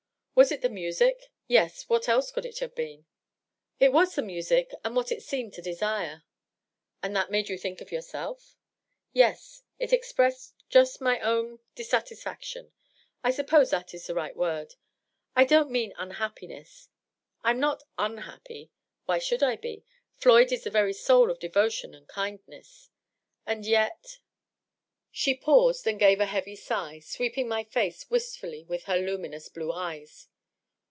[0.31, 0.69] *^ Was it the.
[0.69, 1.29] music?
[1.47, 3.05] Yes; what else could it have been
[3.81, 6.23] ?""It was the music— and what it seemed to desire." '^
[7.03, 8.55] And that made you think of yourself?""
[9.13, 9.61] Yes.
[9.77, 11.59] It expressed just my own..
[11.75, 12.71] dissatisfection.
[13.23, 14.73] I suppose that is the right word.
[15.35, 16.89] I don't mean unhappiness.
[17.45, 18.71] I^m not unhappy.
[19.05, 19.83] Why should I be?
[20.15, 22.89] Floyd is the very soul of devotion and kindness.
[23.45, 24.17] And yet.."
[25.13, 29.71] She paused, and gave a heavy sigh, sweeping my fece wistfully with her luminous blue
[29.71, 30.29] eyes.